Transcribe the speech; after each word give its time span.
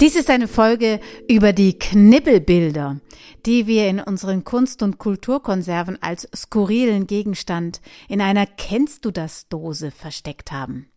Dies 0.00 0.14
ist 0.14 0.28
eine 0.28 0.46
Folge 0.46 1.00
über 1.26 1.54
die 1.54 1.78
Knibbelbilder, 1.78 3.00
die 3.46 3.66
wir 3.66 3.88
in 3.88 3.98
unseren 3.98 4.44
Kunst- 4.44 4.82
und 4.82 4.98
Kulturkonserven 4.98 6.02
als 6.02 6.28
skurrilen 6.36 7.06
Gegenstand 7.06 7.80
in 8.06 8.20
einer 8.20 8.44
Kennst 8.44 9.06
du 9.06 9.10
das 9.10 9.48
Dose 9.48 9.90
versteckt 9.90 10.52
haben. 10.52 10.90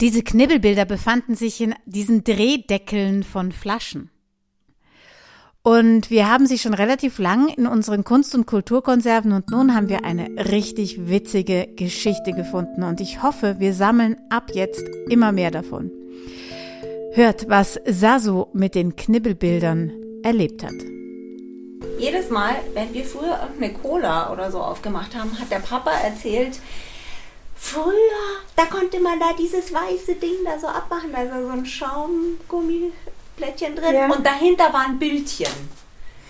Diese 0.00 0.22
Knibbelbilder 0.22 0.84
befanden 0.84 1.34
sich 1.34 1.60
in 1.60 1.74
diesen 1.84 2.22
Drehdeckeln 2.22 3.24
von 3.24 3.50
Flaschen. 3.50 4.10
Und 5.64 6.08
wir 6.08 6.30
haben 6.30 6.46
sie 6.46 6.58
schon 6.58 6.74
relativ 6.74 7.18
lang 7.18 7.48
in 7.48 7.66
unseren 7.66 8.04
Kunst- 8.04 8.36
und 8.36 8.46
Kulturkonserven 8.46 9.32
und 9.32 9.50
nun 9.50 9.74
haben 9.74 9.88
wir 9.88 10.04
eine 10.04 10.28
richtig 10.50 11.08
witzige 11.08 11.66
Geschichte 11.74 12.32
gefunden 12.32 12.84
und 12.84 13.00
ich 13.00 13.22
hoffe, 13.22 13.56
wir 13.58 13.74
sammeln 13.74 14.16
ab 14.30 14.52
jetzt 14.54 14.84
immer 15.08 15.32
mehr 15.32 15.50
davon. 15.50 15.90
Hört, 17.14 17.48
was 17.48 17.78
Sasu 17.86 18.46
mit 18.52 18.74
den 18.74 18.96
Knibbelbildern 18.96 19.92
erlebt 20.22 20.62
hat. 20.62 20.74
Jedes 21.98 22.30
Mal, 22.30 22.54
wenn 22.74 22.92
wir 22.94 23.04
früher 23.04 23.38
irgendeine 23.42 23.72
Cola 23.74 24.32
oder 24.32 24.50
so 24.50 24.60
aufgemacht 24.60 25.14
haben, 25.14 25.38
hat 25.38 25.50
der 25.50 25.58
Papa 25.58 25.90
erzählt, 25.90 26.58
früher, 27.54 27.92
da 28.56 28.64
konnte 28.64 28.98
man 29.00 29.20
da 29.20 29.32
dieses 29.38 29.72
weiße 29.74 30.14
Ding 30.14 30.36
da 30.44 30.58
so 30.58 30.68
abmachen, 30.68 31.12
da 31.12 31.22
ist 31.22 31.32
so 31.32 31.48
ein 31.48 31.66
Schaumgummiplättchen 31.66 33.76
drin 33.76 33.94
Ja. 33.94 34.10
und 34.10 34.24
dahinter 34.24 34.72
war 34.72 34.86
ein 34.86 34.98
Bildchen 34.98 35.52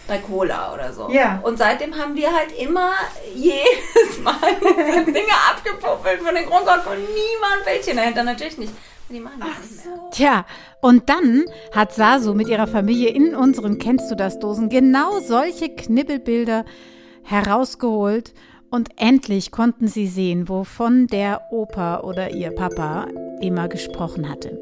bei 0.08 0.18
Cola 0.18 0.74
oder 0.74 0.92
so. 0.92 1.08
Ja. 1.10 1.38
Und 1.44 1.58
seitdem 1.58 1.96
haben 1.96 2.16
wir 2.16 2.34
halt 2.34 2.50
immer 2.58 2.90
jedes 3.34 4.18
Mal 4.22 4.34
diese 4.60 5.04
Dinge 5.04 5.32
abgepuppelt 5.50 6.20
von 6.22 6.34
den 6.34 6.46
Grundgott 6.46 6.84
und 6.86 6.98
niemand 6.98 7.64
Bildchen 7.64 7.96
dahinter, 7.96 8.24
natürlich 8.24 8.58
nicht. 8.58 8.72
Die 9.12 9.20
machen 9.20 9.40
das 9.40 9.70
nicht 9.70 9.84
mehr. 9.84 10.10
Tja, 10.10 10.46
und 10.80 11.08
dann 11.10 11.44
hat 11.72 11.92
Sasu 11.92 12.32
mit 12.34 12.48
ihrer 12.48 12.66
Familie 12.66 13.10
in 13.10 13.34
unseren 13.34 13.78
Kennst 13.78 14.10
du 14.10 14.14
das 14.14 14.38
Dosen 14.38 14.70
genau 14.70 15.20
solche 15.20 15.68
Knibbelbilder 15.68 16.64
herausgeholt 17.22 18.32
und 18.70 18.88
endlich 18.96 19.50
konnten 19.50 19.86
sie 19.86 20.06
sehen, 20.06 20.48
wovon 20.48 21.06
der 21.08 21.42
Opa 21.50 22.00
oder 22.00 22.34
ihr 22.34 22.52
Papa 22.52 23.06
immer 23.42 23.68
gesprochen 23.68 24.30
hatte. 24.30 24.58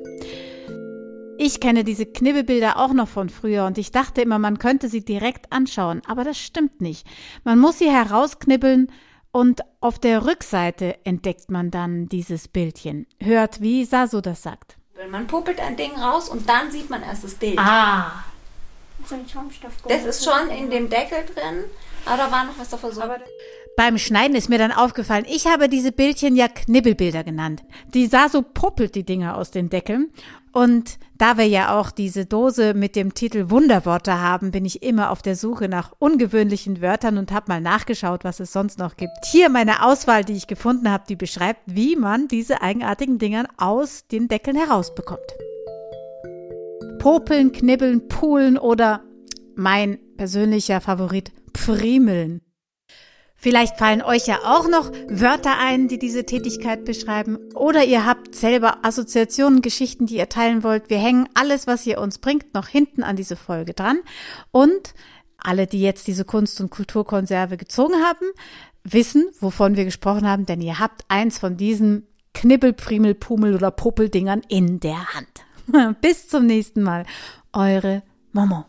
Ich 1.39 1.61
kenne 1.61 1.85
diese 1.85 2.05
Knibbelbilder 2.05 2.77
auch 2.77 2.93
noch 2.93 3.09
von 3.09 3.31
früher 3.31 3.65
und 3.67 3.79
ich 3.79 3.93
dachte 3.93 4.21
immer, 4.21 4.39
man 4.39 4.59
könnte 4.59 4.89
sie 4.89 5.05
direkt 5.05 5.53
anschauen, 5.53 6.03
aber 6.07 6.25
das 6.25 6.39
stimmt 6.39 6.81
nicht. 6.81 7.07
Man 7.45 7.59
muss 7.59 7.79
sie 7.79 7.89
herausknibbeln 7.89 8.89
und 9.33 9.63
auf 9.81 9.99
der 9.99 10.27
Rückseite 10.27 10.97
entdeckt 11.05 11.51
man 11.51 11.71
dann 11.71 12.09
dieses 12.09 12.49
Bildchen. 12.49 13.07
Hört, 13.21 13.61
wie 13.61 13.85
Sasu 13.85 14.21
das 14.21 14.43
sagt. 14.43 14.77
Man 15.11 15.27
puppelt 15.27 15.61
ein 15.61 15.77
Ding 15.77 15.93
raus 15.97 16.29
und 16.29 16.49
dann 16.49 16.71
sieht 16.71 16.91
man 16.91 17.03
erst 17.03 17.25
das 17.25 17.35
Bild. 17.35 17.59
Ah. 17.59 18.25
Das 19.89 20.05
ist 20.05 20.25
schon 20.25 20.51
in 20.51 20.71
dem 20.71 20.91
Deckel 20.91 21.25
drin, 21.25 21.65
aber 22.07 22.17
da 22.17 22.31
war 22.31 22.45
noch 22.45 22.59
was 22.59 22.69
davor 22.69 22.93
so. 22.93 23.03
Beim 23.77 23.99
Schneiden 23.99 24.37
ist 24.37 24.49
mir 24.49 24.59
dann 24.59 24.73
aufgefallen, 24.73 25.25
ich 25.29 25.47
habe 25.47 25.69
diese 25.69 25.93
Bildchen 25.93 26.37
ja 26.37 26.49
Knibbelbilder 26.49 27.25
genannt. 27.25 27.63
Die 27.95 28.07
Sasu 28.07 28.43
puppelt 28.43 28.95
die 28.95 29.05
Dinger 29.05 29.37
aus 29.37 29.51
den 29.51 29.71
Deckeln. 29.71 30.11
Und 30.53 30.99
da 31.17 31.39
wir 31.39 31.47
ja 31.47 31.79
auch 31.79 31.91
diese 31.91 32.27
Dose 32.27 32.75
mit 32.75 32.97
dem 32.97 33.15
Titel 33.15 33.51
Wunderworte 33.51 34.21
haben, 34.21 34.51
bin 34.51 34.65
ich 34.65 34.83
immer 34.83 35.11
auf 35.11 35.23
der 35.23 35.37
Suche 35.37 35.69
nach 35.69 35.93
ungewöhnlichen 35.99 36.83
Wörtern 36.83 37.19
und 37.19 37.31
habe 37.31 37.47
mal 37.49 37.61
nachgeschaut, 37.61 38.25
was 38.25 38.41
es 38.41 38.53
sonst 38.53 38.79
noch 38.79 38.97
gibt. 38.97 39.13
Hier 39.31 39.49
meine 39.49 39.85
Auswahl, 39.85 40.25
die 40.25 40.33
ich 40.35 40.49
gefunden 40.49 40.91
habe, 40.91 41.05
die 41.09 41.17
beschreibt, 41.17 41.61
wie 41.67 41.95
man 41.95 42.27
diese 42.27 42.63
eigenartigen 42.63 43.19
Dingern 43.19 43.47
aus 43.57 44.07
den 44.09 44.29
Deckeln 44.29 44.57
herausbekommt. 44.57 45.21
Popeln, 46.99 47.53
knibbeln, 47.53 48.09
poolen 48.09 48.59
oder 48.59 49.05
mein 49.55 49.99
persönlicher 50.17 50.81
Favorit, 50.81 51.33
Primeln. 51.75 52.41
Vielleicht 53.43 53.79
fallen 53.79 54.03
euch 54.03 54.27
ja 54.27 54.41
auch 54.45 54.69
noch 54.69 54.93
Wörter 55.09 55.59
ein, 55.59 55.89
die 55.89 55.99
diese 55.99 56.27
Tätigkeit 56.27 56.85
beschreiben. 56.85 57.39
Oder 57.55 57.85
ihr 57.85 58.05
habt 58.05 58.35
selber 58.35 58.85
Assoziationen, 58.85 59.63
Geschichten, 59.63 60.05
die 60.05 60.19
ihr 60.19 60.29
teilen 60.29 60.63
wollt. 60.63 60.91
Wir 60.91 60.99
hängen 60.99 61.27
alles, 61.33 61.67
was 61.67 61.87
ihr 61.87 62.01
uns 62.01 62.19
bringt, 62.19 62.53
noch 62.53 62.69
hinten 62.69 63.03
an 63.03 63.17
diese 63.17 63.37
Folge 63.37 63.73
dran. 63.73 64.01
Und 64.51 64.93
alle, 65.39 65.67
die 65.67 65.81
jetzt 65.81 66.07
diese 66.07 66.27
Kunst- 66.27 66.61
und 66.61 66.71
Kulturkonserve 66.71 67.57
gezogen 67.57 67.95
haben, 68.05 68.27
wissen, 68.85 69.27
wovon 69.41 69.75
wir 69.75 69.87
gesprochen 69.87 70.29
haben, 70.29 70.45
denn 70.45 70.61
ihr 70.61 70.79
habt 70.79 71.07
eins 71.09 71.39
von 71.39 71.57
diesen 71.57 72.07
Knibbel, 72.35 72.75
Pumel 72.75 73.55
oder 73.55 73.71
Poppeldingern 73.71 74.43
in 74.49 74.81
der 74.81 75.15
Hand. 75.15 75.97
Bis 76.03 76.29
zum 76.29 76.45
nächsten 76.45 76.83
Mal. 76.83 77.07
Eure 77.55 78.03
Momo. 78.33 78.67